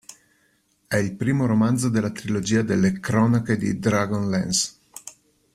[0.87, 4.73] È il primo romanzo della trilogia delle "Cronache di Dragonlance".